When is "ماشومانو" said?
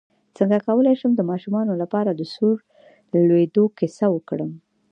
1.31-1.73